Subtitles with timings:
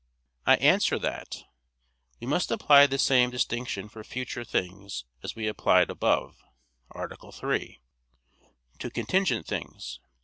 [0.47, 1.43] I answer that,
[2.19, 6.43] We must apply the same distinction to future things, as we applied above
[6.95, 7.31] (A.
[7.31, 7.79] 3)
[8.79, 9.99] to contingent things.